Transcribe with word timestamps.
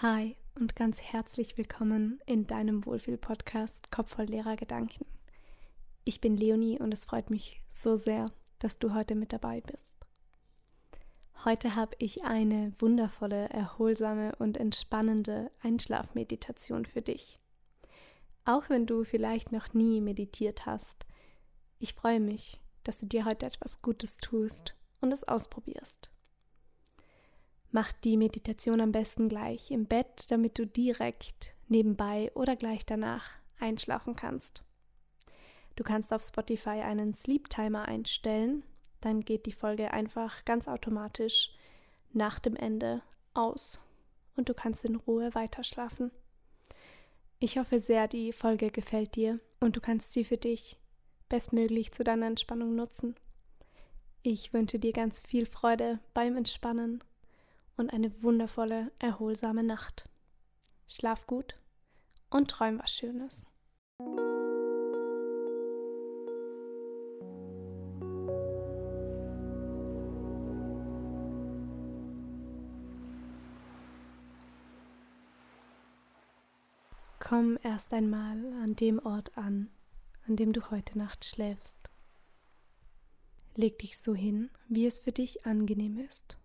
Hi 0.00 0.36
und 0.54 0.76
ganz 0.76 1.02
herzlich 1.02 1.58
willkommen 1.58 2.20
in 2.24 2.46
deinem 2.46 2.86
Wohlfühl-Podcast 2.86 3.90
Kopf 3.90 4.14
voll 4.14 4.26
leerer 4.26 4.54
Gedanken. 4.54 5.04
Ich 6.04 6.20
bin 6.20 6.36
Leonie 6.36 6.78
und 6.78 6.92
es 6.92 7.04
freut 7.04 7.30
mich 7.30 7.64
so 7.68 7.96
sehr, 7.96 8.30
dass 8.60 8.78
du 8.78 8.94
heute 8.94 9.16
mit 9.16 9.32
dabei 9.32 9.60
bist. 9.60 9.96
Heute 11.44 11.74
habe 11.74 11.96
ich 11.98 12.22
eine 12.22 12.74
wundervolle, 12.78 13.48
erholsame 13.48 14.36
und 14.36 14.56
entspannende 14.56 15.50
Einschlafmeditation 15.62 16.86
für 16.86 17.02
dich. 17.02 17.40
Auch 18.44 18.70
wenn 18.70 18.86
du 18.86 19.02
vielleicht 19.02 19.50
noch 19.50 19.74
nie 19.74 20.00
meditiert 20.00 20.64
hast, 20.64 21.06
ich 21.80 21.94
freue 21.94 22.20
mich, 22.20 22.60
dass 22.84 23.00
du 23.00 23.06
dir 23.06 23.24
heute 23.24 23.46
etwas 23.46 23.82
Gutes 23.82 24.18
tust 24.18 24.76
und 25.00 25.12
es 25.12 25.24
ausprobierst. 25.24 26.12
Mach 27.70 27.92
die 27.92 28.16
Meditation 28.16 28.80
am 28.80 28.92
besten 28.92 29.28
gleich 29.28 29.70
im 29.70 29.86
Bett, 29.86 30.30
damit 30.30 30.58
du 30.58 30.66
direkt 30.66 31.52
nebenbei 31.68 32.32
oder 32.34 32.56
gleich 32.56 32.86
danach 32.86 33.30
einschlafen 33.58 34.16
kannst. 34.16 34.62
Du 35.76 35.84
kannst 35.84 36.12
auf 36.12 36.22
Spotify 36.22 36.80
einen 36.80 37.14
Sleep 37.14 37.50
Timer 37.50 37.86
einstellen, 37.86 38.64
dann 39.00 39.20
geht 39.20 39.46
die 39.46 39.52
Folge 39.52 39.92
einfach 39.92 40.44
ganz 40.44 40.66
automatisch 40.66 41.52
nach 42.12 42.38
dem 42.40 42.56
Ende 42.56 43.02
aus 43.34 43.80
und 44.36 44.48
du 44.48 44.54
kannst 44.54 44.84
in 44.84 44.96
Ruhe 44.96 45.34
weiterschlafen. 45.34 46.10
Ich 47.38 47.58
hoffe 47.58 47.78
sehr, 47.78 48.08
die 48.08 48.32
Folge 48.32 48.70
gefällt 48.70 49.14
dir 49.14 49.38
und 49.60 49.76
du 49.76 49.80
kannst 49.80 50.12
sie 50.12 50.24
für 50.24 50.38
dich 50.38 50.80
bestmöglich 51.28 51.92
zu 51.92 52.02
deiner 52.02 52.26
Entspannung 52.26 52.74
nutzen. 52.74 53.14
Ich 54.22 54.52
wünsche 54.52 54.78
dir 54.78 54.92
ganz 54.92 55.20
viel 55.20 55.46
Freude 55.46 56.00
beim 56.14 56.36
Entspannen 56.36 57.04
und 57.78 57.90
eine 57.90 58.22
wundervolle, 58.22 58.90
erholsame 58.98 59.62
Nacht. 59.62 60.08
Schlaf 60.88 61.26
gut 61.26 61.56
und 62.28 62.50
träum 62.50 62.78
was 62.80 62.92
Schönes. 62.92 63.46
Komm 77.20 77.58
erst 77.62 77.92
einmal 77.92 78.38
an 78.62 78.74
dem 78.74 78.98
Ort 79.04 79.36
an, 79.36 79.68
an 80.26 80.36
dem 80.36 80.54
du 80.54 80.70
heute 80.70 80.96
Nacht 80.96 81.26
schläfst. 81.26 81.78
Leg 83.54 83.78
dich 83.80 83.98
so 83.98 84.14
hin, 84.14 84.50
wie 84.68 84.86
es 84.86 84.98
für 84.98 85.12
dich 85.12 85.44
angenehm 85.44 85.98
ist. 85.98 86.38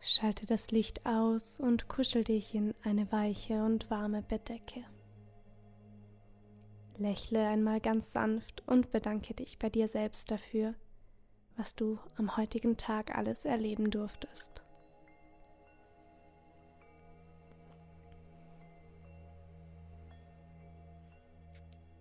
Schalte 0.00 0.46
das 0.46 0.70
Licht 0.70 1.04
aus 1.04 1.60
und 1.60 1.88
kuschel 1.88 2.24
dich 2.24 2.54
in 2.54 2.74
eine 2.82 3.10
weiche 3.12 3.64
und 3.64 3.90
warme 3.90 4.22
Bettdecke. 4.22 4.84
Lächle 6.96 7.46
einmal 7.46 7.80
ganz 7.80 8.12
sanft 8.12 8.66
und 8.66 8.90
bedanke 8.90 9.34
dich 9.34 9.58
bei 9.58 9.70
dir 9.70 9.86
selbst 9.86 10.30
dafür, 10.30 10.74
was 11.56 11.74
du 11.74 11.98
am 12.16 12.36
heutigen 12.36 12.76
Tag 12.76 13.16
alles 13.16 13.44
erleben 13.44 13.90
durftest. 13.90 14.62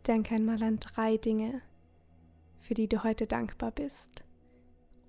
Denk 0.08 0.32
einmal 0.32 0.64
an 0.64 0.80
drei 0.80 1.18
Dinge, 1.18 1.62
für 2.62 2.74
die 2.74 2.88
du 2.88 3.04
heute 3.04 3.28
dankbar 3.28 3.72
bist 3.72 4.24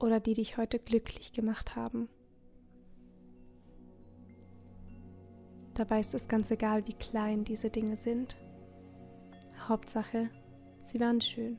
oder 0.00 0.18
die 0.18 0.34
dich 0.34 0.56
heute 0.56 0.78
glücklich 0.80 1.32
gemacht 1.32 1.76
haben. 1.76 2.08
Dabei 5.78 6.00
ist 6.00 6.12
es 6.12 6.26
ganz 6.26 6.50
egal, 6.50 6.84
wie 6.88 6.92
klein 6.92 7.44
diese 7.44 7.70
Dinge 7.70 7.96
sind. 7.96 8.36
Hauptsache, 9.68 10.28
sie 10.82 10.98
waren 10.98 11.20
schön. 11.20 11.56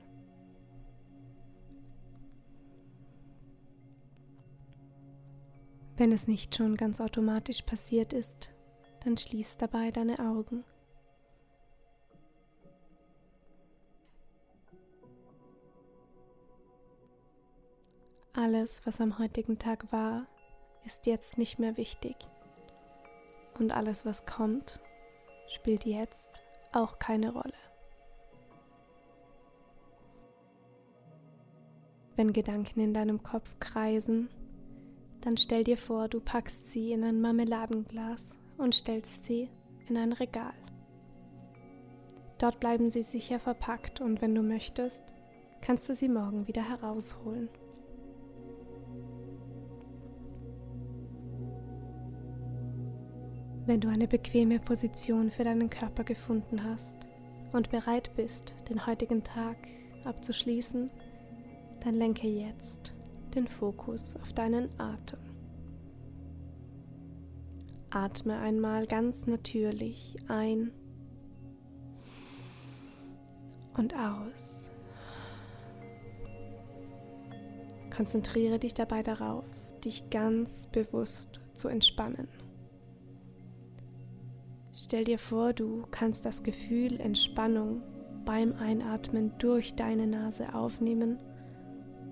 Wenn 5.95 6.11
es 6.11 6.27
nicht 6.27 6.53
schon 6.53 6.75
ganz 6.75 6.99
automatisch 6.99 7.61
passiert 7.61 8.11
ist, 8.11 8.49
dann 9.05 9.15
schließ 9.15 9.55
dabei 9.55 9.89
deine 9.89 10.19
Augen. 10.19 10.65
Alles, 18.33 18.81
was 18.85 18.99
am 18.99 19.17
heutigen 19.17 19.57
Tag 19.59 19.93
war, 19.93 20.27
ist 20.83 21.05
jetzt 21.05 21.37
nicht 21.37 21.57
mehr 21.57 21.77
wichtig 21.77 22.17
und 23.59 23.71
alles, 23.71 24.05
was 24.05 24.25
kommt, 24.25 24.79
spielt 25.47 25.85
jetzt 25.85 26.41
auch 26.71 26.99
keine 26.99 27.33
Rolle. 27.33 27.53
Wenn 32.15 32.33
Gedanken 32.33 32.81
in 32.81 32.93
deinem 32.93 33.23
Kopf 33.23 33.59
kreisen, 33.59 34.29
dann 35.21 35.37
stell 35.37 35.63
dir 35.63 35.77
vor, 35.77 36.07
du 36.07 36.19
packst 36.19 36.67
sie 36.67 36.91
in 36.91 37.03
ein 37.03 37.21
Marmeladenglas 37.21 38.37
und 38.57 38.75
stellst 38.75 39.25
sie 39.25 39.49
in 39.87 39.97
ein 39.97 40.13
Regal. 40.13 40.53
Dort 42.37 42.59
bleiben 42.59 42.89
sie 42.89 43.03
sicher 43.03 43.39
verpackt 43.39 43.99
und 44.01 44.21
wenn 44.21 44.35
du 44.35 44.41
möchtest, 44.41 45.03
kannst 45.61 45.89
du 45.89 45.93
sie 45.93 46.07
morgen 46.07 46.47
wieder 46.47 46.67
herausholen. 46.67 47.49
Wenn 53.69 53.81
du 53.81 53.87
eine 53.87 54.07
bequeme 54.07 54.59
Position 54.59 55.29
für 55.29 55.43
deinen 55.43 55.69
Körper 55.69 56.03
gefunden 56.03 56.63
hast 56.63 56.95
und 57.51 57.69
bereit 57.69 58.09
bist, 58.15 58.55
den 58.67 58.87
heutigen 58.87 59.23
Tag 59.23 59.57
abzuschließen, 60.05 60.89
dann 61.83 61.93
lenke 61.93 62.27
jetzt 62.27 62.95
den 63.35 63.47
Fokus 63.47 64.15
auf 64.15 64.33
deinen 64.33 64.69
Atem. 64.79 65.19
Atme 67.91 68.39
einmal 68.39 68.87
ganz 68.87 69.27
natürlich 69.27 70.17
ein 70.27 70.71
und 73.77 73.93
aus. 73.95 74.71
Konzentriere 77.95 78.57
dich 78.57 78.73
dabei 78.73 79.03
darauf, 79.03 79.45
dich 79.85 80.09
ganz 80.09 80.65
bewusst 80.65 81.39
zu 81.53 81.67
entspannen. 81.67 82.38
Stell 84.81 85.03
dir 85.03 85.19
vor, 85.19 85.51
du 85.51 85.83
kannst 85.91 86.25
das 86.25 86.41
Gefühl 86.41 86.99
Entspannung 87.01 87.81
beim 88.23 88.53
Einatmen 88.53 89.33
durch 89.37 89.75
deine 89.75 90.07
Nase 90.07 90.53
aufnehmen 90.55 91.19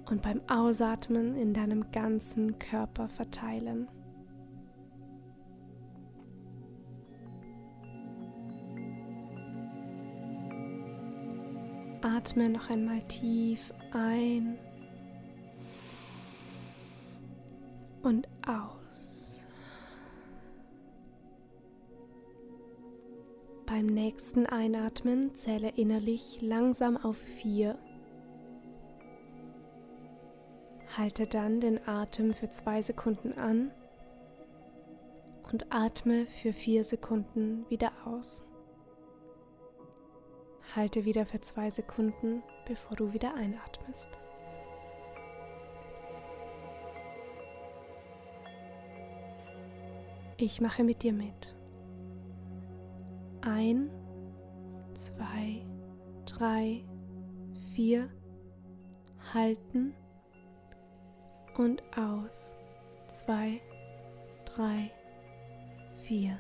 und 0.09 0.21
beim 0.21 0.41
Ausatmen 0.49 1.37
in 1.37 1.53
deinem 1.53 1.91
ganzen 1.91 2.59
Körper 2.59 3.07
verteilen. 3.07 3.87
Atme 12.01 12.49
noch 12.49 12.69
einmal 12.69 13.01
tief 13.03 13.73
ein 13.93 14.57
und 18.03 18.27
aus. 18.45 18.86
Beim 23.77 23.85
nächsten 23.85 24.47
Einatmen 24.47 25.35
zähle 25.35 25.69
innerlich 25.69 26.41
langsam 26.41 26.97
auf 26.97 27.15
vier. 27.15 27.77
Halte 30.97 31.27
dann 31.27 31.61
den 31.61 31.87
Atem 31.87 32.33
für 32.33 32.49
zwei 32.49 32.81
Sekunden 32.81 33.33
an 33.33 33.69
und 35.51 35.71
atme 35.71 36.25
für 36.25 36.53
vier 36.53 36.83
Sekunden 36.83 37.69
wieder 37.69 37.91
aus. 38.03 38.43
Halte 40.75 41.05
wieder 41.05 41.27
für 41.27 41.41
zwei 41.41 41.69
Sekunden, 41.69 42.41
bevor 42.67 42.97
du 42.97 43.13
wieder 43.13 43.35
einatmest. 43.35 44.09
Ich 50.37 50.61
mache 50.61 50.83
mit 50.83 51.03
dir 51.03 51.13
mit. 51.13 51.56
Ein, 53.47 53.89
zwei, 54.93 55.65
drei, 56.25 56.83
vier. 57.73 58.09
Halten 59.33 59.93
und 61.57 61.81
aus. 61.97 62.51
Zwei, 63.07 63.61
drei, 64.43 64.91
vier. 66.03 66.37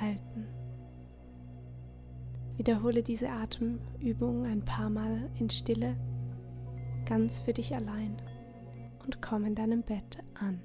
Halten. 0.00 0.48
Wiederhole 2.56 3.04
diese 3.04 3.30
Atemübung 3.30 4.44
ein 4.44 4.64
paar 4.64 4.90
Mal 4.90 5.30
in 5.38 5.50
Stille, 5.50 5.96
ganz 7.04 7.38
für 7.38 7.52
dich 7.52 7.74
allein 7.76 8.16
und 9.04 9.22
komm 9.22 9.44
in 9.44 9.54
deinem 9.54 9.82
Bett 9.82 10.18
an. 10.34 10.60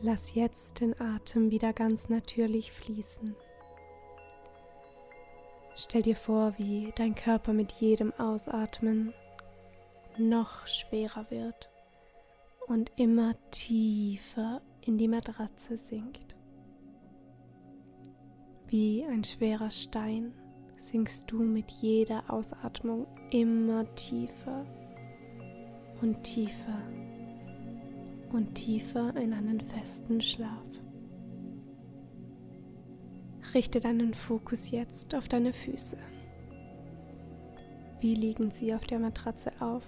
Lass 0.00 0.34
jetzt 0.34 0.80
den 0.80 0.98
Atem 1.00 1.50
wieder 1.50 1.72
ganz 1.72 2.08
natürlich 2.08 2.70
fließen. 2.70 3.34
Stell 5.74 6.02
dir 6.02 6.16
vor, 6.16 6.54
wie 6.56 6.92
dein 6.96 7.14
Körper 7.14 7.52
mit 7.52 7.72
jedem 7.72 8.12
Ausatmen 8.14 9.12
noch 10.16 10.66
schwerer 10.66 11.26
wird 11.30 11.68
und 12.66 12.92
immer 12.96 13.34
tiefer 13.50 14.60
in 14.84 14.98
die 14.98 15.08
Matratze 15.08 15.76
sinkt. 15.76 16.36
Wie 18.68 19.04
ein 19.04 19.24
schwerer 19.24 19.70
Stein 19.70 20.32
sinkst 20.76 21.30
du 21.30 21.42
mit 21.42 21.70
jeder 21.70 22.24
Ausatmung 22.28 23.06
immer 23.30 23.92
tiefer 23.94 24.64
und 26.02 26.22
tiefer 26.22 26.78
und 28.32 28.54
tiefer 28.54 29.16
in 29.16 29.32
einen 29.32 29.60
festen 29.60 30.20
Schlaf. 30.20 30.64
Richte 33.54 33.80
deinen 33.80 34.14
Fokus 34.14 34.70
jetzt 34.70 35.14
auf 35.14 35.28
deine 35.28 35.52
Füße. 35.52 35.96
Wie 38.00 38.14
liegen 38.14 38.50
sie 38.50 38.74
auf 38.74 38.86
der 38.86 38.98
Matratze 38.98 39.52
auf? 39.60 39.84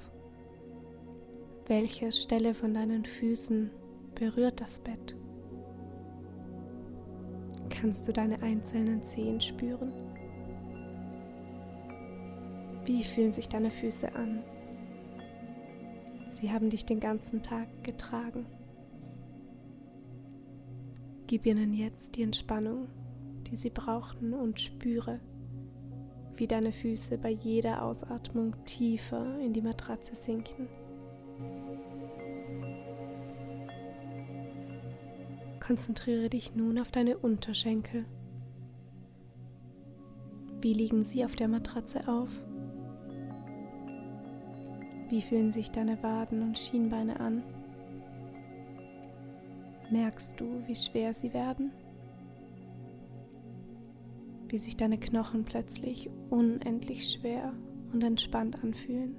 Welche 1.67 2.11
Stelle 2.11 2.55
von 2.55 2.75
deinen 2.75 3.05
Füßen 3.05 3.71
berührt 4.15 4.61
das 4.61 4.81
Bett? 4.81 5.17
Kannst 7.69 8.09
du 8.09 8.13
deine 8.13 8.43
einzelnen 8.43 9.05
Zehen 9.05 9.41
spüren? 9.41 9.93
Wie 12.85 13.05
fühlen 13.05 13.31
sich 13.31 13.49
deine 13.49 13.71
Füße 13.71 14.13
an? 14.15 14.43
Sie 16.31 16.53
haben 16.53 16.71
dich 16.71 16.87
den 16.87 17.01
ganzen 17.01 17.43
Tag 17.43 17.83
getragen. 17.83 18.47
Gib 21.27 21.45
ihnen 21.45 21.75
jetzt 21.75 22.15
die 22.15 22.23
Entspannung, 22.23 22.87
die 23.51 23.57
sie 23.57 23.71
brauchten 23.71 24.33
und 24.33 24.61
spüre, 24.61 25.19
wie 26.37 26.47
deine 26.47 26.73
Füße 26.73 27.19
bei 27.19 27.31
jeder 27.31 27.83
Ausatmung 27.83 28.55
tiefer 28.65 29.41
in 29.41 29.53
die 29.53 29.61
Matratze 29.61 30.15
sinken. 30.15 30.69
Konzentriere 35.59 36.31
dich 36.31 36.55
nun 36.55 36.79
auf 36.79 36.93
deine 36.93 37.19
Unterschenkel. 37.19 38.07
Wie 40.61 40.75
liegen 40.75 41.05
sie 41.05 41.25
auf 41.25 41.35
der 41.35 41.49
Matratze 41.49 42.07
auf? 42.07 42.31
Wie 45.11 45.23
fühlen 45.23 45.51
sich 45.51 45.73
deine 45.73 46.01
Waden 46.05 46.41
und 46.41 46.57
Schienbeine 46.57 47.19
an? 47.19 47.43
Merkst 49.91 50.39
du, 50.41 50.63
wie 50.69 50.77
schwer 50.77 51.13
sie 51.13 51.35
werden? 51.35 51.73
Wie 54.47 54.59
sich 54.59 54.77
deine 54.77 54.99
Knochen 54.99 55.45
plötzlich 55.45 56.09
unendlich 56.31 57.11
schwer 57.11 57.53
und 57.93 58.05
entspannt 58.05 58.63
anfühlen? 58.63 59.17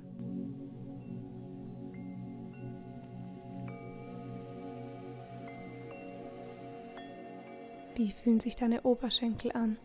Wie 7.96 8.12
fühlen 8.12 8.40
sich 8.40 8.56
deine 8.56 8.84
Oberschenkel 8.84 9.52
an? 9.52 9.78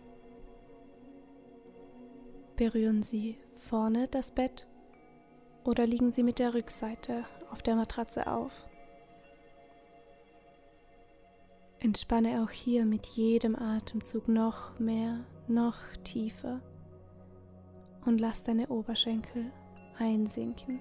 Berühren 2.55 3.03
sie 3.03 3.39
vorne 3.59 4.07
das 4.07 4.31
Bett 4.31 4.69
oder 5.67 5.87
liegen 5.87 6.13
sie 6.13 6.23
mit 6.23 6.39
der 6.39 6.55
Rückseite 6.55 7.25
auf 7.51 7.63
der 7.63 7.77
Matratze 7.77 8.27
auf? 8.27 8.53
Entspanne 11.81 12.43
auch 12.43 12.51
hier 12.51 12.85
mit 12.85 13.07
jedem 13.07 13.57
Atemzug 13.57 14.29
noch 14.29 14.79
mehr, 14.79 15.21
noch 15.49 15.77
tiefer 16.05 16.61
und 18.05 18.21
lass 18.21 18.45
deine 18.45 18.69
Oberschenkel 18.69 19.51
einsinken. 19.99 20.81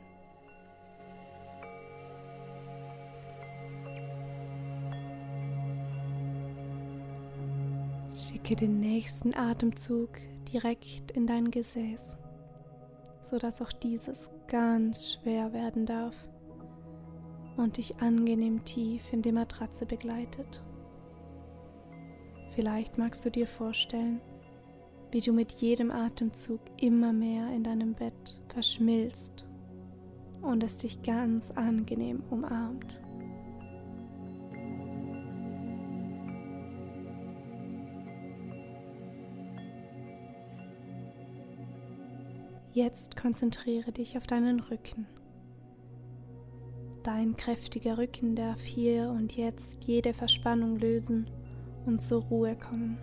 Schicke 8.12 8.56
den 8.56 8.80
nächsten 8.80 9.36
Atemzug 9.36 10.10
direkt 10.52 11.12
in 11.12 11.28
dein 11.28 11.52
Gesäß 11.52 12.18
sodass 13.26 13.62
auch 13.62 13.72
dieses 13.72 14.30
ganz 14.48 15.14
schwer 15.14 15.52
werden 15.52 15.86
darf 15.86 16.16
und 17.58 17.78
dich 17.78 17.98
angenehm 17.98 18.64
tief 18.66 19.12
in 19.12 19.24
die 19.24 19.32
Matratze 19.32 19.86
begleitet. 19.86 20.64
Vielleicht 22.54 22.98
magst 22.98 23.26
du 23.26 23.32
dir 23.32 23.48
vorstellen, 23.48 24.22
wie 25.12 25.22
du 25.22 25.34
mit 25.34 25.54
jedem 25.54 25.92
Atemzug 25.92 26.60
immer 26.80 27.14
mehr 27.14 27.50
in 27.52 27.64
deinem 27.64 27.96
Bett 27.96 28.40
verschmilzt 28.48 29.46
und 30.42 30.64
es 30.64 30.78
dich 30.78 31.02
ganz 31.02 31.52
angenehm 31.52 32.24
umarmt. 32.30 33.00
Jetzt 42.76 43.16
konzentriere 43.16 43.94
dich 43.94 44.18
auf 44.18 44.28
deinen 44.28 44.60
Rücken. 44.60 45.08
Dein 47.04 47.38
kräftiger 47.38 47.98
Rücken 47.98 48.36
darf 48.36 48.60
hier 48.60 49.12
und 49.12 49.38
jetzt 49.38 49.86
jede 49.86 50.14
Verspannung 50.14 50.78
lösen 50.78 51.32
und 51.86 52.02
zur 52.02 52.24
Ruhe 52.24 52.58
kommen. 52.58 52.98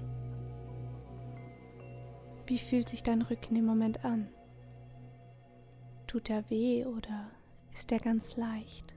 Wie 2.46 2.58
fühlt 2.58 2.90
sich 2.90 3.02
dein 3.02 3.22
Rücken 3.22 3.56
im 3.56 3.64
Moment 3.64 4.04
an? 4.04 4.28
Tut 6.06 6.28
er 6.28 6.50
weh 6.50 6.84
oder 6.84 7.30
ist 7.72 7.90
er 7.92 7.98
ganz 7.98 8.36
leicht? 8.36 8.92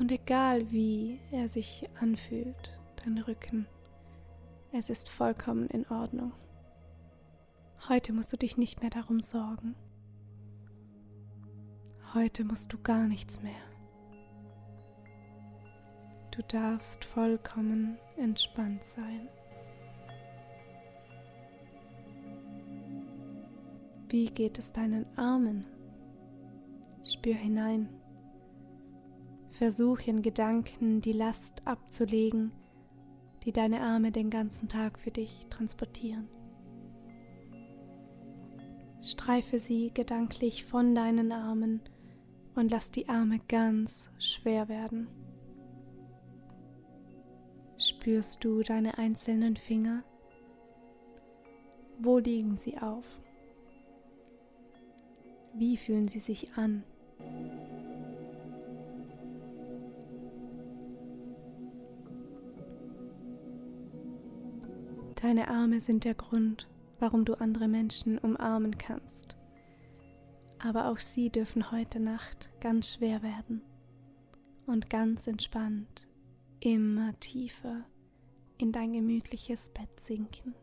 Und 0.00 0.10
egal 0.10 0.72
wie 0.72 1.20
er 1.30 1.48
sich 1.48 1.88
anfühlt, 2.00 2.76
dein 3.04 3.18
Rücken, 3.18 3.68
es 4.72 4.90
ist 4.90 5.08
vollkommen 5.08 5.68
in 5.68 5.86
Ordnung. 5.88 6.32
Heute 7.86 8.14
musst 8.14 8.32
du 8.32 8.38
dich 8.38 8.56
nicht 8.56 8.80
mehr 8.80 8.88
darum 8.88 9.20
sorgen. 9.20 9.74
Heute 12.14 12.42
musst 12.42 12.72
du 12.72 12.78
gar 12.78 13.06
nichts 13.06 13.42
mehr. 13.42 13.52
Du 16.30 16.42
darfst 16.44 17.04
vollkommen 17.04 17.98
entspannt 18.16 18.82
sein. 18.84 19.28
Wie 24.08 24.26
geht 24.26 24.58
es 24.58 24.72
deinen 24.72 25.04
Armen? 25.18 25.66
Spür 27.04 27.34
hinein. 27.34 27.90
Versuch 29.50 30.00
in 30.06 30.22
Gedanken 30.22 31.02
die 31.02 31.12
Last 31.12 31.60
abzulegen, 31.66 32.52
die 33.44 33.52
deine 33.52 33.82
Arme 33.82 34.10
den 34.10 34.30
ganzen 34.30 34.70
Tag 34.70 34.98
für 34.98 35.10
dich 35.10 35.48
transportieren. 35.50 36.28
Streife 39.04 39.58
sie 39.58 39.90
gedanklich 39.92 40.64
von 40.64 40.94
deinen 40.94 41.30
Armen 41.30 41.82
und 42.54 42.70
lass 42.70 42.90
die 42.90 43.10
Arme 43.10 43.38
ganz 43.48 44.08
schwer 44.18 44.70
werden. 44.70 45.08
Spürst 47.76 48.42
du 48.42 48.62
deine 48.62 48.96
einzelnen 48.96 49.58
Finger? 49.58 50.04
Wo 51.98 52.16
liegen 52.16 52.56
sie 52.56 52.78
auf? 52.78 53.04
Wie 55.52 55.76
fühlen 55.76 56.08
sie 56.08 56.18
sich 56.18 56.54
an? 56.54 56.82
Deine 65.20 65.48
Arme 65.48 65.82
sind 65.82 66.04
der 66.04 66.14
Grund, 66.14 66.68
warum 66.98 67.24
du 67.24 67.34
andere 67.34 67.68
Menschen 67.68 68.18
umarmen 68.18 68.78
kannst. 68.78 69.36
Aber 70.58 70.90
auch 70.90 70.98
sie 70.98 71.30
dürfen 71.30 71.70
heute 71.70 72.00
Nacht 72.00 72.48
ganz 72.60 72.94
schwer 72.94 73.22
werden 73.22 73.62
und 74.66 74.88
ganz 74.88 75.26
entspannt 75.26 76.08
immer 76.60 77.18
tiefer 77.20 77.84
in 78.56 78.72
dein 78.72 78.92
gemütliches 78.92 79.68
Bett 79.68 80.00
sinken. 80.00 80.54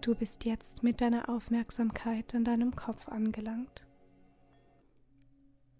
Du 0.00 0.14
bist 0.14 0.46
jetzt 0.46 0.82
mit 0.82 1.02
deiner 1.02 1.28
Aufmerksamkeit 1.28 2.34
an 2.34 2.44
deinem 2.44 2.74
Kopf 2.74 3.08
angelangt. 3.08 3.84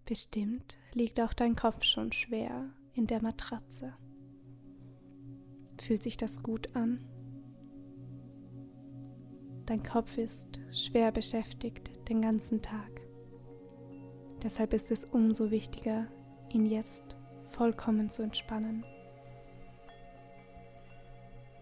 Bestimmt 0.05 0.77
liegt 0.93 1.19
auch 1.19 1.33
dein 1.33 1.55
Kopf 1.55 1.83
schon 1.83 2.11
schwer 2.11 2.69
in 2.93 3.07
der 3.07 3.21
Matratze. 3.21 3.93
fühlt 5.81 6.03
sich 6.03 6.17
das 6.17 6.43
gut 6.43 6.75
an. 6.75 7.03
Dein 9.65 9.81
Kopf 9.81 10.19
ist 10.19 10.59
schwer 10.71 11.11
beschäftigt 11.11 12.07
den 12.07 12.21
ganzen 12.21 12.61
Tag. 12.61 13.01
Deshalb 14.43 14.73
ist 14.73 14.91
es 14.91 15.05
umso 15.05 15.49
wichtiger, 15.49 16.05
ihn 16.49 16.67
jetzt 16.67 17.15
vollkommen 17.47 18.09
zu 18.09 18.21
entspannen. 18.21 18.83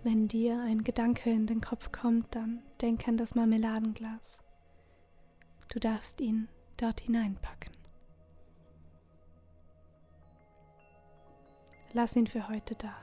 Wenn 0.02 0.30
dir 0.30 0.62
ein 0.62 0.84
Gedanke 0.86 1.30
in 1.30 1.46
den 1.46 1.60
Kopf 1.60 1.92
kommt, 1.92 2.34
dann 2.34 2.64
denk 2.82 3.08
an 3.08 3.18
das 3.18 3.36
Marmeladenglas. 3.36 4.40
Du 5.68 5.80
darfst 5.80 6.22
ihn 6.22 6.48
dort 6.78 7.02
hineinpacken. 7.02 7.74
Lass 11.92 12.16
ihn 12.16 12.28
für 12.28 12.48
heute 12.48 12.76
da. 12.76 12.96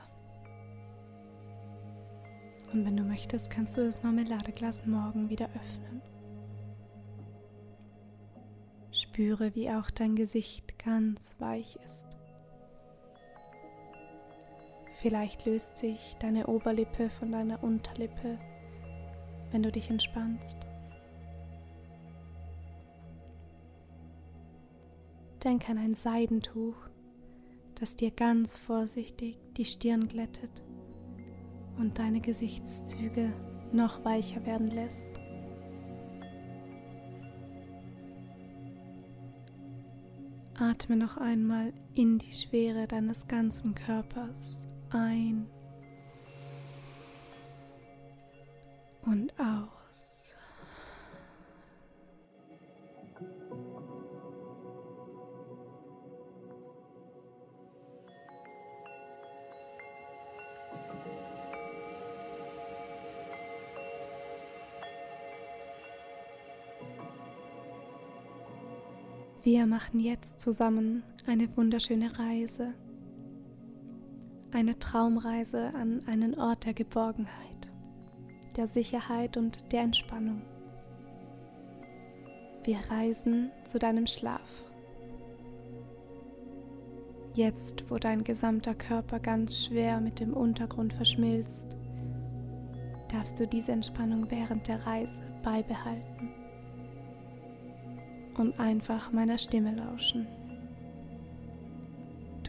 Und 2.73 2.83
wenn 2.83 2.97
du 2.97 3.03
möchtest, 3.03 3.51
kannst 3.51 3.77
du 3.77 3.85
das 3.85 4.01
Marmeladeglas 4.01 4.85
morgen 4.85 5.29
wieder 5.29 5.49
öffnen. 5.55 6.01
Spüre, 8.91 9.53
wie 9.55 9.69
auch 9.69 9.91
dein 9.91 10.15
Gesicht 10.15 10.79
ganz 10.79 11.35
weich 11.39 11.77
ist. 11.85 12.06
Vielleicht 15.01 15.45
löst 15.45 15.77
sich 15.77 16.15
deine 16.19 16.47
Oberlippe 16.47 17.11
von 17.11 17.31
deiner 17.31 17.63
Unterlippe, 17.63 18.39
wenn 19.51 19.61
du 19.61 19.71
dich 19.71 19.91
entspannst. 19.91 20.57
Denk 25.43 25.69
an 25.69 25.77
ein 25.77 25.93
Seidentuch, 25.93 26.75
das 27.75 27.95
dir 27.95 28.09
ganz 28.09 28.57
vorsichtig 28.57 29.37
die 29.55 29.65
Stirn 29.65 30.07
glättet 30.07 30.63
und 31.77 31.99
deine 31.99 32.19
Gesichtszüge 32.19 33.33
noch 33.71 34.03
weicher 34.03 34.43
werden 34.47 34.71
lässt. 34.71 35.13
Atme 40.55 40.97
noch 40.97 41.17
einmal 41.17 41.71
in 41.93 42.17
die 42.17 42.33
Schwere 42.33 42.87
deines 42.87 43.27
ganzen 43.27 43.75
Körpers 43.75 44.67
ein 44.97 45.47
und 49.05 49.31
aus. 49.39 50.35
Wir 69.43 69.65
machen 69.65 70.01
jetzt 70.01 70.41
zusammen 70.41 71.03
eine 71.25 71.55
wunderschöne 71.55 72.19
Reise. 72.19 72.73
Eine 74.53 74.79
Traumreise 74.79 75.73
an 75.75 76.03
einen 76.07 76.39
Ort 76.39 76.65
der 76.65 76.73
Geborgenheit, 76.73 77.69
der 78.55 78.65
Sicherheit 78.65 79.35
und 79.35 79.73
der 79.73 79.81
Entspannung. 79.81 80.41
Wir 82.63 82.79
reisen 82.89 83.51
zu 83.65 83.77
deinem 83.77 84.07
Schlaf. 84.07 84.63
Jetzt, 87.33 87.91
wo 87.91 87.97
dein 87.97 88.23
gesamter 88.23 88.73
Körper 88.73 89.19
ganz 89.19 89.65
schwer 89.65 89.99
mit 89.99 90.21
dem 90.21 90.33
Untergrund 90.33 90.93
verschmilzt, 90.93 91.67
darfst 93.11 93.39
du 93.39 93.47
diese 93.47 93.73
Entspannung 93.73 94.31
während 94.31 94.67
der 94.67 94.85
Reise 94.85 95.21
beibehalten 95.43 96.29
und 98.37 98.57
einfach 98.59 99.11
meiner 99.11 99.37
Stimme 99.37 99.75
lauschen. 99.75 100.25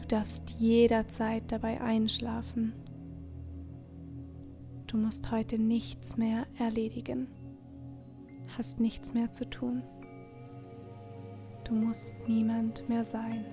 Du 0.09 0.15
darfst 0.15 0.55
jederzeit 0.57 1.51
dabei 1.51 1.79
einschlafen. 1.81 2.73
Du 4.87 4.97
musst 4.97 5.29
heute 5.29 5.59
nichts 5.59 6.17
mehr 6.17 6.47
erledigen, 6.57 7.27
hast 8.57 8.79
nichts 8.79 9.13
mehr 9.13 9.31
zu 9.31 9.47
tun. 9.47 9.83
Du 11.63 11.75
musst 11.75 12.15
niemand 12.27 12.89
mehr 12.89 13.03
sein. 13.03 13.45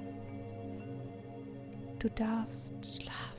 Du 1.99 2.09
darfst 2.09 2.75
schlafen. 2.87 3.36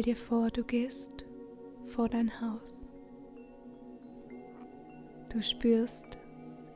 Stell 0.00 0.14
dir 0.14 0.16
vor, 0.18 0.50
du 0.50 0.64
gehst 0.64 1.26
vor 1.84 2.08
dein 2.08 2.40
Haus. 2.40 2.86
Du 5.30 5.42
spürst, 5.42 6.06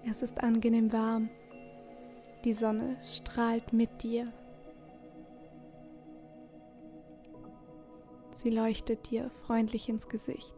es 0.07 0.21
ist 0.21 0.43
angenehm 0.43 0.93
warm. 0.93 1.31
Die 2.45 2.53
Sonne 2.53 2.99
strahlt 3.03 3.73
mit 3.73 4.03
dir. 4.03 4.27
Sie 8.33 8.51
leuchtet 8.51 9.11
dir 9.11 9.31
freundlich 9.47 9.89
ins 9.89 10.07
Gesicht. 10.07 10.55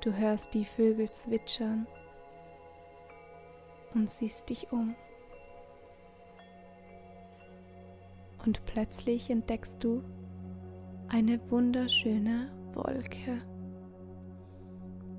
Du 0.00 0.12
hörst 0.12 0.52
die 0.54 0.64
Vögel 0.64 1.08
zwitschern 1.12 1.86
und 3.94 4.10
siehst 4.10 4.50
dich 4.50 4.72
um. 4.72 4.96
Und 8.44 8.64
plötzlich 8.66 9.30
entdeckst 9.30 9.84
du, 9.84 10.02
eine 11.10 11.40
wunderschöne 11.50 12.52
Wolke. 12.72 13.42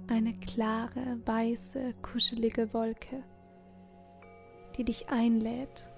Eine 0.07 0.33
klare, 0.39 1.19
weiße, 1.25 1.91
kuschelige 2.01 2.73
Wolke, 2.73 3.23
die 4.77 4.85
dich 4.85 5.09
einlädt, 5.09 5.89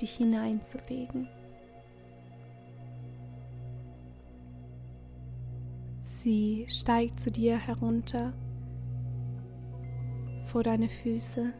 dich 0.00 0.12
hineinzulegen. 0.16 1.28
Sie 6.00 6.66
steigt 6.68 7.18
zu 7.18 7.32
dir 7.32 7.56
herunter 7.58 8.32
vor 10.46 10.62
deine 10.62 10.88
Füße 10.88 11.52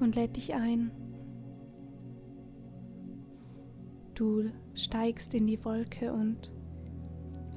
und 0.00 0.16
lädt 0.16 0.36
dich 0.36 0.54
ein, 0.54 0.90
Du 4.20 4.50
steigst 4.80 5.34
in 5.34 5.46
die 5.46 5.62
Wolke 5.64 6.12
und 6.12 6.50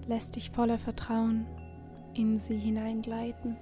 lässt 0.08 0.36
dich 0.36 0.52
voller 0.52 0.78
Vertrauen 0.78 1.46
in 2.14 2.38
sie 2.38 2.58
hineingleiten. 2.58 3.56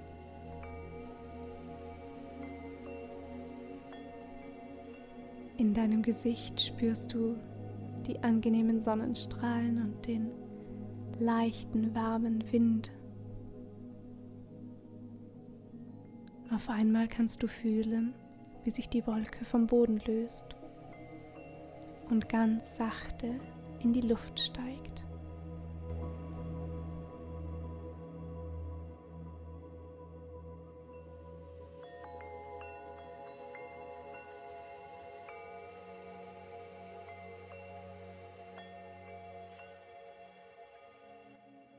In 5.57 5.73
deinem 5.75 6.01
Gesicht 6.01 6.59
spürst 6.59 7.13
du 7.13 7.35
die 8.07 8.23
angenehmen 8.23 8.81
Sonnenstrahlen 8.81 9.79
und 9.79 10.07
den 10.07 10.31
leichten, 11.19 11.93
warmen 11.93 12.43
Wind. 12.51 12.91
Auf 16.51 16.67
einmal 16.67 17.07
kannst 17.07 17.43
du 17.43 17.47
fühlen, 17.47 18.13
wie 18.63 18.71
sich 18.71 18.89
die 18.89 19.05
Wolke 19.05 19.45
vom 19.45 19.67
Boden 19.67 20.01
löst 20.05 20.55
und 22.09 22.27
ganz 22.27 22.75
sachte 22.75 23.39
in 23.83 23.93
die 23.93 24.01
Luft 24.01 24.39
steigt. 24.39 25.03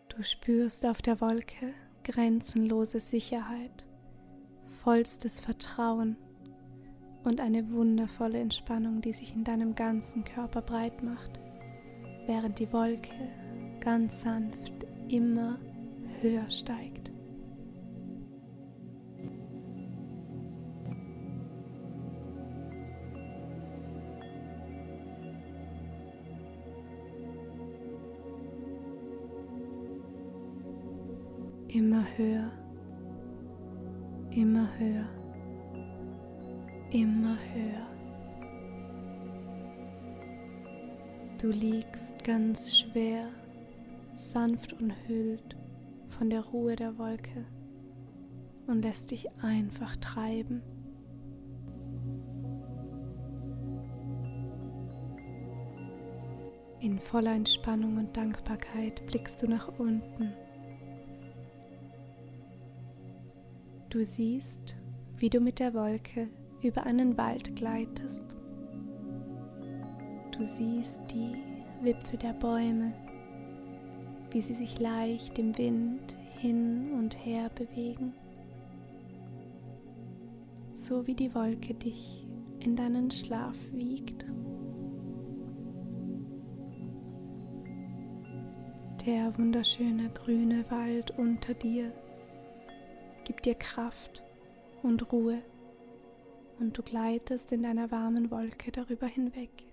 Du 0.08 0.22
spürst 0.22 0.86
auf 0.86 1.00
der 1.02 1.20
Wolke 1.20 1.74
grenzenlose 2.04 3.00
Sicherheit, 3.00 3.86
vollstes 4.68 5.40
Vertrauen 5.40 6.16
und 7.24 7.40
eine 7.40 7.70
wundervolle 7.72 8.38
Entspannung, 8.38 9.00
die 9.00 9.12
sich 9.12 9.34
in 9.34 9.44
deinem 9.44 9.74
ganzen 9.74 10.24
Körper 10.24 10.62
breit 10.62 11.02
macht, 11.02 11.40
während 12.26 12.58
die 12.58 12.72
Wolke 12.72 13.10
ganz 13.80 14.20
sanft 14.22 14.72
immer 15.08 15.58
höher 16.20 16.48
steigt. 16.48 17.10
Immer 31.68 32.04
höher, 32.16 32.52
immer 34.30 34.68
höher, 34.78 35.08
immer 36.90 37.38
höher. 37.54 37.91
Du 41.42 41.48
liegst 41.50 42.22
ganz 42.22 42.78
schwer, 42.78 43.28
sanft 44.14 44.74
umhüllt 44.74 45.56
von 46.06 46.30
der 46.30 46.40
Ruhe 46.40 46.76
der 46.76 46.98
Wolke 46.98 47.44
und 48.68 48.82
lässt 48.82 49.10
dich 49.10 49.28
einfach 49.42 49.96
treiben. 49.96 50.62
In 56.78 57.00
voller 57.00 57.34
Entspannung 57.34 57.96
und 57.96 58.16
Dankbarkeit 58.16 59.04
blickst 59.06 59.42
du 59.42 59.48
nach 59.48 59.66
unten 59.80 60.32
Du 63.90 64.04
siehst, 64.04 64.78
wie 65.16 65.28
du 65.28 65.40
mit 65.40 65.58
der 65.58 65.74
Wolke 65.74 66.28
über 66.62 66.84
einen 66.84 67.18
Wald 67.18 67.56
gleitest. 67.56 68.31
Du 70.36 70.46
siehst 70.46 71.02
die 71.12 71.36
Wipfel 71.82 72.18
der 72.18 72.32
Bäume, 72.32 72.92
wie 74.30 74.40
sie 74.40 74.54
sich 74.54 74.80
leicht 74.80 75.38
im 75.38 75.56
Wind 75.58 76.16
hin 76.38 76.90
und 76.98 77.24
her 77.24 77.50
bewegen, 77.54 78.14
so 80.74 81.06
wie 81.06 81.14
die 81.14 81.34
Wolke 81.34 81.74
dich 81.74 82.26
in 82.60 82.76
deinen 82.76 83.10
Schlaf 83.10 83.56
wiegt. 83.72 84.24
Der 89.06 89.36
wunderschöne 89.36 90.10
grüne 90.10 90.64
Wald 90.70 91.12
unter 91.18 91.54
dir 91.54 91.92
gibt 93.24 93.46
dir 93.46 93.54
Kraft 93.54 94.22
und 94.82 95.12
Ruhe 95.12 95.42
und 96.58 96.78
du 96.78 96.82
gleitest 96.82 97.52
in 97.52 97.62
deiner 97.62 97.90
warmen 97.90 98.30
Wolke 98.30 98.72
darüber 98.72 99.06
hinweg. 99.06 99.71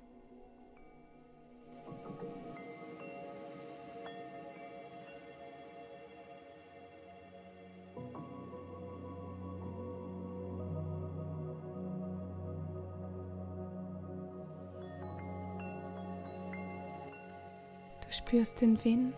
Spürst 18.40 18.62
den 18.62 18.82
Wind 18.86 19.14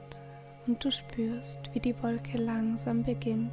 und 0.65 0.83
du 0.83 0.89
spürst, 0.89 1.59
wie 1.73 1.79
die 1.79 1.93
Wolke 2.01 2.39
langsam 2.39 3.03
beginnt 3.03 3.51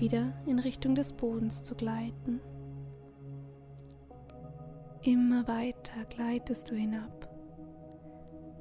wieder 0.00 0.32
in 0.46 0.58
Richtung 0.58 0.96
des 0.96 1.12
Bodens 1.12 1.62
zu 1.62 1.76
gleiten. 1.76 2.40
Immer 5.02 5.46
weiter 5.46 6.04
gleitest 6.08 6.72
du 6.72 6.74
hinab 6.74 7.28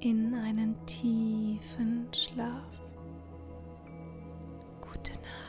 in 0.01 0.35
einen 0.35 0.85
tiefen 0.85 2.13
Schlaf. 2.13 2.83
Gute 4.81 5.13
Nacht. 5.13 5.48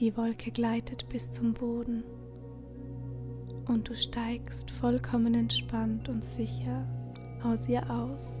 Die 0.00 0.16
Wolke 0.16 0.50
gleitet 0.50 1.06
bis 1.10 1.30
zum 1.30 1.52
Boden 1.52 2.04
und 3.66 3.86
du 3.86 3.94
steigst 3.94 4.70
vollkommen 4.70 5.34
entspannt 5.34 6.08
und 6.08 6.24
sicher 6.24 6.86
aus 7.44 7.68
ihr 7.68 7.82
aus. 7.90 8.40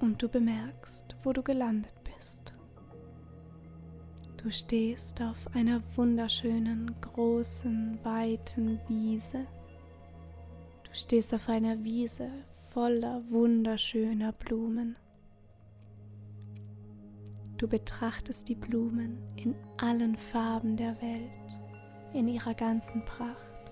Und 0.00 0.22
du 0.22 0.28
bemerkst, 0.28 1.14
wo 1.22 1.34
du 1.34 1.42
gelandet 1.42 1.94
bist. 2.16 2.54
Du 4.42 4.50
stehst 4.50 5.20
auf 5.20 5.54
einer 5.54 5.82
wunderschönen, 5.94 6.98
großen, 7.02 7.98
weiten 8.02 8.80
Wiese. 8.88 9.46
Du 10.84 10.90
stehst 10.94 11.34
auf 11.34 11.46
einer 11.50 11.84
Wiese 11.84 12.30
voller 12.70 13.20
wunderschöner 13.28 14.32
Blumen. 14.32 14.96
Du 17.62 17.68
betrachtest 17.68 18.48
die 18.48 18.56
Blumen 18.56 19.22
in 19.36 19.54
allen 19.76 20.16
Farben 20.16 20.76
der 20.76 21.00
Welt, 21.00 21.30
in 22.12 22.26
ihrer 22.26 22.54
ganzen 22.54 23.04
Pracht. 23.04 23.70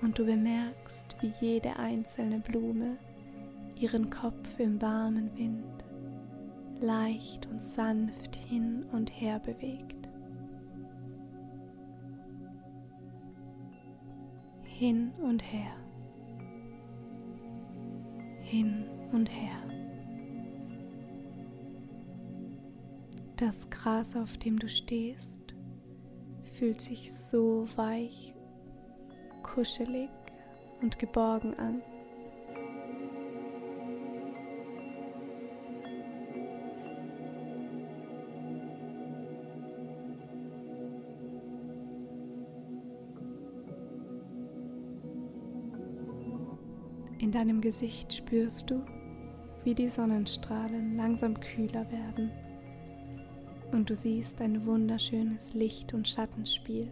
Und 0.00 0.18
du 0.18 0.24
bemerkst, 0.24 1.14
wie 1.20 1.34
jede 1.42 1.76
einzelne 1.76 2.40
Blume 2.40 2.96
ihren 3.78 4.08
Kopf 4.08 4.58
im 4.58 4.80
warmen 4.80 5.36
Wind 5.36 5.84
leicht 6.80 7.46
und 7.50 7.62
sanft 7.62 8.34
hin 8.34 8.86
und 8.92 9.10
her 9.10 9.40
bewegt. 9.40 10.08
Hin 14.62 15.12
und 15.20 15.42
her. 15.52 15.76
Hin 18.40 18.86
und 19.12 19.26
her. 19.26 19.63
Das 23.46 23.68
Gras, 23.68 24.16
auf 24.16 24.38
dem 24.38 24.58
du 24.58 24.70
stehst, 24.70 25.54
fühlt 26.54 26.80
sich 26.80 27.12
so 27.12 27.66
weich, 27.76 28.34
kuschelig 29.42 30.08
und 30.80 30.98
geborgen 30.98 31.52
an. 31.58 31.82
In 47.18 47.30
deinem 47.30 47.60
Gesicht 47.60 48.10
spürst 48.10 48.70
du, 48.70 48.82
wie 49.64 49.74
die 49.74 49.90
Sonnenstrahlen 49.90 50.96
langsam 50.96 51.38
kühler 51.38 51.84
werden 51.92 52.32
und 53.74 53.90
du 53.90 53.94
siehst 53.94 54.40
ein 54.40 54.66
wunderschönes 54.66 55.52
Licht- 55.52 55.94
und 55.94 56.08
Schattenspiel, 56.08 56.90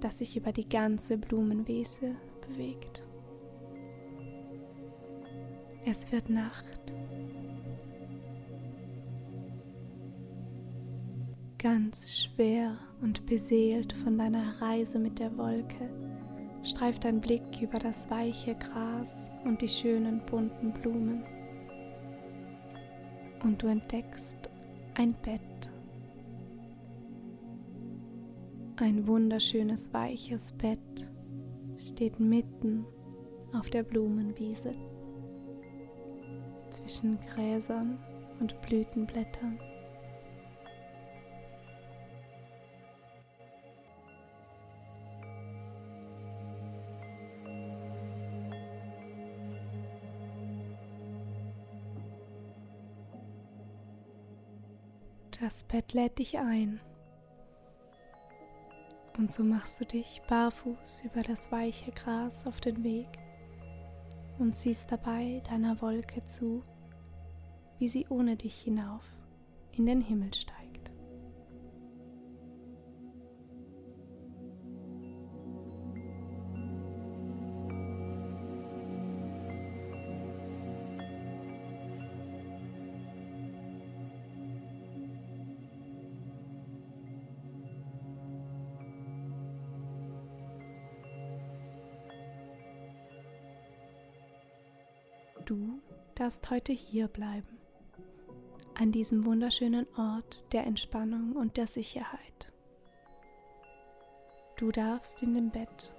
das 0.00 0.18
sich 0.18 0.36
über 0.36 0.52
die 0.52 0.68
ganze 0.68 1.16
Blumenwiese 1.16 2.14
bewegt. 2.46 3.02
Es 5.84 6.12
wird 6.12 6.28
Nacht. 6.28 6.92
Ganz 11.58 12.20
schwer 12.20 12.76
und 13.00 13.24
beseelt 13.26 13.92
von 13.92 14.18
deiner 14.18 14.60
Reise 14.60 14.98
mit 14.98 15.18
der 15.18 15.36
Wolke 15.36 15.90
streift 16.64 17.04
dein 17.04 17.20
Blick 17.20 17.60
über 17.60 17.78
das 17.78 18.08
weiche 18.10 18.54
Gras 18.54 19.30
und 19.44 19.62
die 19.62 19.68
schönen 19.68 20.24
bunten 20.26 20.72
Blumen. 20.72 21.24
Und 23.42 23.62
du 23.62 23.66
entdeckst 23.66 24.51
ein 24.94 25.14
Bett. 25.22 25.70
Ein 28.76 29.06
wunderschönes 29.06 29.92
weiches 29.92 30.52
Bett 30.52 31.10
steht 31.78 32.18
mitten 32.20 32.84
auf 33.52 33.70
der 33.70 33.82
Blumenwiese 33.82 34.72
zwischen 36.70 37.18
Gräsern 37.20 37.98
und 38.40 38.60
Blütenblättern. 38.62 39.58
Das 55.42 55.64
Bett 55.64 55.92
lädt 55.92 56.20
dich 56.20 56.38
ein. 56.38 56.80
Und 59.18 59.32
so 59.32 59.42
machst 59.42 59.80
du 59.80 59.84
dich 59.84 60.22
barfuß 60.28 61.02
über 61.04 61.22
das 61.22 61.50
weiche 61.50 61.90
Gras 61.90 62.46
auf 62.46 62.60
den 62.60 62.84
Weg 62.84 63.08
und 64.38 64.54
siehst 64.54 64.92
dabei 64.92 65.42
deiner 65.50 65.82
Wolke 65.82 66.24
zu, 66.26 66.62
wie 67.80 67.88
sie 67.88 68.06
ohne 68.08 68.36
dich 68.36 68.54
hinauf 68.54 69.02
in 69.72 69.86
den 69.86 70.00
Himmel 70.00 70.32
steigt. 70.32 70.61
Darfst 96.22 96.50
heute 96.50 96.72
hier 96.72 97.08
bleiben, 97.08 97.58
an 98.74 98.92
diesem 98.92 99.26
wunderschönen 99.26 99.88
Ort 99.96 100.44
der 100.52 100.64
Entspannung 100.68 101.32
und 101.32 101.56
der 101.56 101.66
Sicherheit. 101.66 102.52
Du 104.56 104.70
darfst 104.70 105.20
in 105.24 105.34
dem 105.34 105.50
Bett 105.50 105.92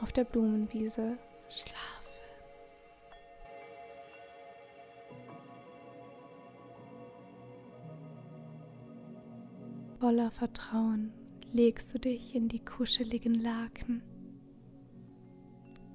auf 0.00 0.12
der 0.12 0.22
Blumenwiese 0.22 1.18
schlafen. 1.48 2.06
Voller 9.98 10.30
Vertrauen 10.30 11.12
legst 11.52 11.92
du 11.92 11.98
dich 11.98 12.36
in 12.36 12.46
die 12.46 12.64
kuscheligen 12.64 13.34
Laken. 13.34 14.04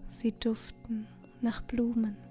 Sie 0.09 0.33
duften 0.33 1.07
nach 1.39 1.61
Blumen. 1.61 2.28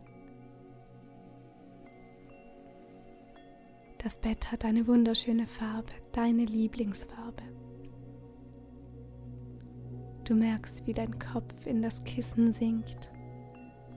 Das 4.02 4.16
Bett 4.16 4.52
hat 4.52 4.64
eine 4.64 4.86
wunderschöne 4.86 5.48
Farbe, 5.48 5.92
deine 6.12 6.44
Lieblingsfarbe. 6.44 7.42
Du 10.22 10.34
merkst, 10.34 10.86
wie 10.86 10.94
dein 10.94 11.18
Kopf 11.18 11.66
in 11.66 11.82
das 11.82 12.04
Kissen 12.04 12.52
sinkt 12.52 13.10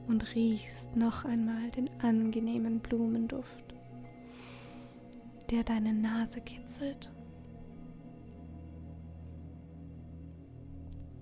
und 0.07 0.33
riechst 0.33 0.95
noch 0.95 1.23
einmal 1.23 1.69
den 1.69 1.87
angenehmen 2.01 2.79
Blumenduft, 2.79 3.75
der 5.51 5.63
deine 5.63 5.93
Nase 5.93 6.41
kitzelt. 6.41 7.11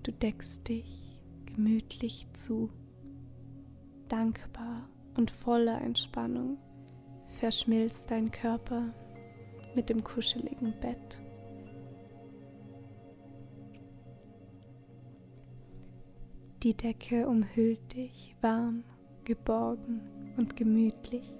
Du 0.04 0.10
deckst 0.10 0.66
dich 0.66 1.20
gemütlich 1.44 2.26
zu, 2.32 2.70
dankbar 4.08 4.88
und 5.18 5.30
voller 5.30 5.82
Entspannung 5.82 6.56
verschmilzt 7.40 8.10
dein 8.10 8.30
Körper 8.30 8.92
mit 9.74 9.88
dem 9.88 10.04
kuscheligen 10.04 10.78
Bett. 10.78 11.18
Die 16.62 16.76
Decke 16.76 17.26
umhüllt 17.26 17.96
dich 17.96 18.36
warm, 18.42 18.84
geborgen 19.24 20.02
und 20.36 20.54
gemütlich. 20.54 21.32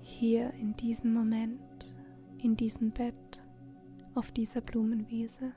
Hier 0.00 0.52
in 0.54 0.74
diesem 0.74 1.14
Moment, 1.14 1.94
in 2.38 2.56
diesem 2.56 2.90
Bett, 2.90 3.40
auf 4.16 4.32
dieser 4.32 4.62
Blumenwiese, 4.62 5.52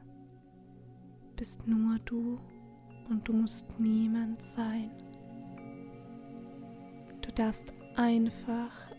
bist 1.36 1.66
nur 1.68 1.98
du 2.06 2.40
und 3.10 3.28
du 3.28 3.34
musst 3.34 3.68
niemand 3.80 4.44
sein. 4.44 4.92
Darfst 7.42 7.74
einfach 7.96 8.91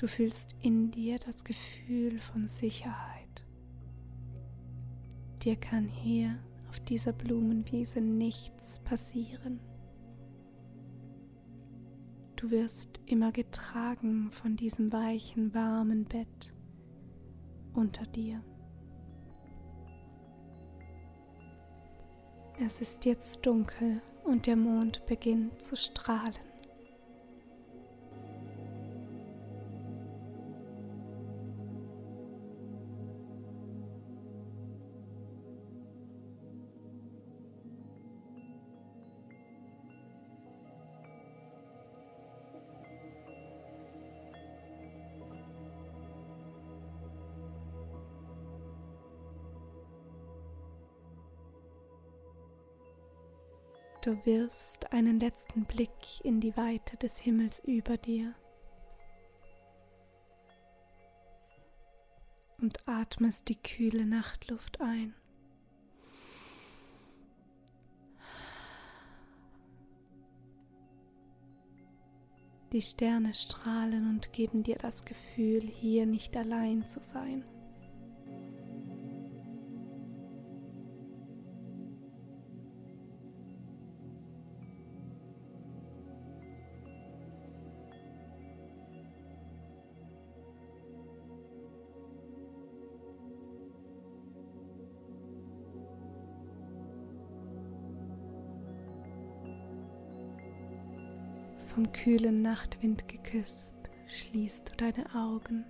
Du 0.00 0.08
fühlst 0.08 0.56
in 0.62 0.90
dir 0.90 1.18
das 1.18 1.44
Gefühl 1.44 2.20
von 2.20 2.48
Sicherheit. 2.48 3.44
Dir 5.42 5.56
kann 5.56 5.88
hier 5.88 6.38
auf 6.70 6.80
dieser 6.80 7.12
Blumenwiese 7.12 8.00
nichts 8.00 8.78
passieren. 8.78 9.60
Du 12.36 12.50
wirst 12.50 12.98
immer 13.04 13.30
getragen 13.30 14.30
von 14.32 14.56
diesem 14.56 14.90
weichen, 14.90 15.52
warmen 15.52 16.06
Bett 16.06 16.54
unter 17.74 18.04
dir. 18.04 18.42
Es 22.58 22.80
ist 22.80 23.04
jetzt 23.04 23.44
dunkel 23.44 24.00
und 24.24 24.46
der 24.46 24.56
Mond 24.56 25.04
beginnt 25.04 25.60
zu 25.60 25.76
strahlen. 25.76 26.49
Du 54.02 54.24
wirfst 54.24 54.94
einen 54.94 55.20
letzten 55.20 55.66
Blick 55.66 56.24
in 56.24 56.40
die 56.40 56.56
Weite 56.56 56.96
des 56.96 57.18
Himmels 57.18 57.60
über 57.66 57.98
dir 57.98 58.34
und 62.62 62.88
atmest 62.88 63.48
die 63.50 63.56
kühle 63.56 64.06
Nachtluft 64.06 64.80
ein. 64.80 65.14
Die 72.72 72.80
Sterne 72.80 73.34
strahlen 73.34 74.08
und 74.08 74.32
geben 74.32 74.62
dir 74.62 74.76
das 74.76 75.04
Gefühl, 75.04 75.60
hier 75.60 76.06
nicht 76.06 76.36
allein 76.38 76.86
zu 76.86 77.02
sein. 77.02 77.44
Vom 101.70 101.92
kühlen 101.92 102.42
Nachtwind 102.42 103.08
geküsst, 103.08 103.74
schließt 104.08 104.70
du 104.70 104.76
deine 104.76 105.14
Augen. 105.14 105.64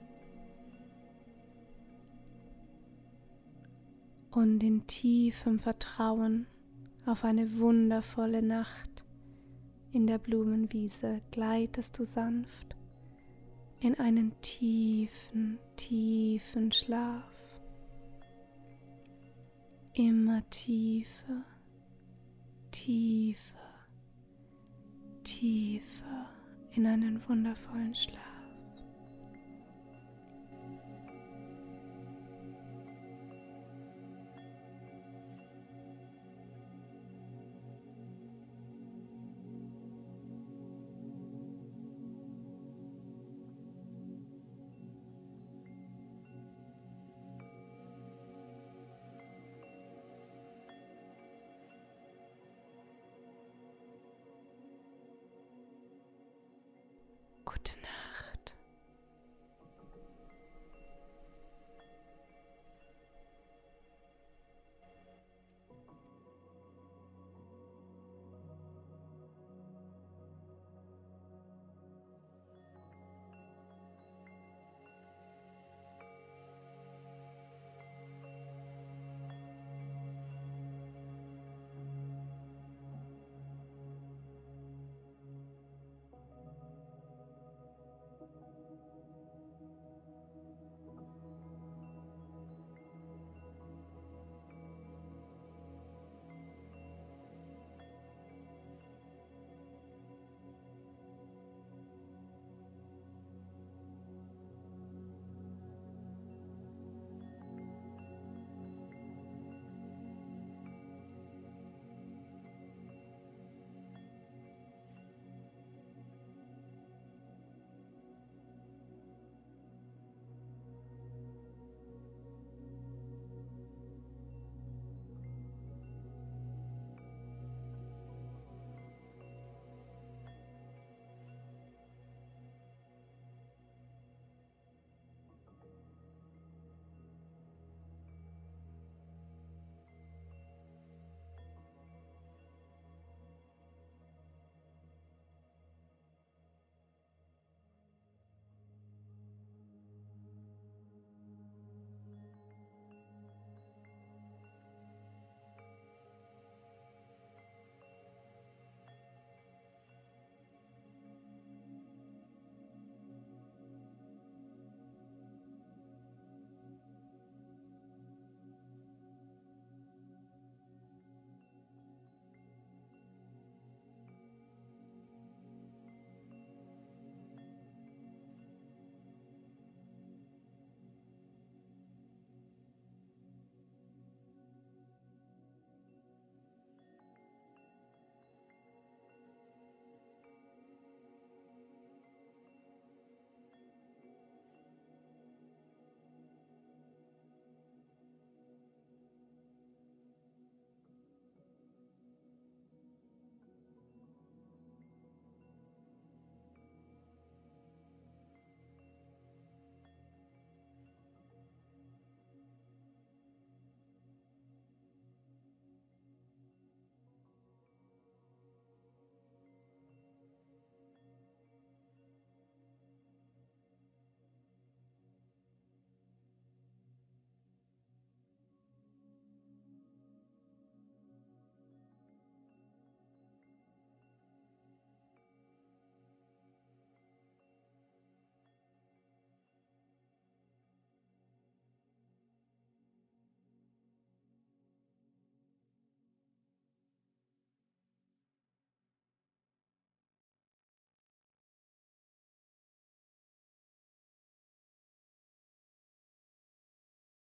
Und 4.31 4.63
in 4.63 4.87
tiefem 4.87 5.59
Vertrauen 5.59 6.47
auf 7.07 7.25
eine 7.25 7.59
wundervolle 7.59 8.43
Nacht. 8.43 9.05
In 9.93 10.07
der 10.07 10.19
Blumenwiese 10.19 11.21
gleitest 11.31 11.99
du 11.99 12.05
sanft 12.05 12.77
in 13.81 13.99
einen 13.99 14.39
tiefen, 14.43 15.59
tiefen 15.77 16.71
Schlaf. 16.71 17.25
Immer 19.95 20.49
tiefer, 20.51 21.45
tiefer, 22.71 23.60
tiefer 25.40 26.26
in 26.72 26.87
einen 26.87 27.26
wundervollen 27.26 27.94
Schlaf. 27.94 28.30